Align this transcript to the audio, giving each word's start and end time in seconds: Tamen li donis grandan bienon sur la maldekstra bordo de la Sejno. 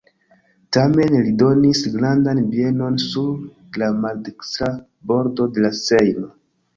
Tamen 0.75 1.17
li 1.25 1.33
donis 1.41 1.81
grandan 1.95 2.41
bienon 2.53 2.97
sur 3.03 3.81
la 3.83 3.91
maldekstra 4.07 4.71
bordo 5.13 5.47
de 5.59 5.67
la 5.67 5.73
Sejno. 5.81 6.31